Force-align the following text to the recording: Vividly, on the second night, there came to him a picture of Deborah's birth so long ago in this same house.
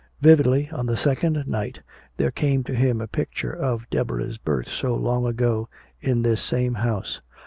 Vividly, 0.19 0.67
on 0.71 0.87
the 0.87 0.97
second 0.97 1.43
night, 1.45 1.83
there 2.17 2.31
came 2.31 2.63
to 2.63 2.73
him 2.73 2.99
a 3.01 3.07
picture 3.07 3.53
of 3.53 3.87
Deborah's 3.91 4.39
birth 4.39 4.69
so 4.69 4.95
long 4.95 5.27
ago 5.27 5.69
in 6.01 6.23
this 6.23 6.41
same 6.41 6.73
house. 6.73 7.21